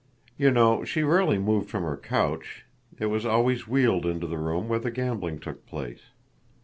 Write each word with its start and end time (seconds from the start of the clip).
You 0.35 0.49
know, 0.49 0.83
she 0.83 1.03
rarely 1.03 1.37
moved 1.37 1.69
from 1.69 1.83
her 1.83 1.95
couch. 1.95 2.65
It 2.97 3.05
was 3.05 3.23
always 3.23 3.67
wheeled 3.67 4.07
into 4.07 4.25
the 4.25 4.39
room 4.39 4.67
where 4.67 4.79
the 4.79 4.89
gambling 4.89 5.37
took 5.37 5.67
place." 5.67 6.01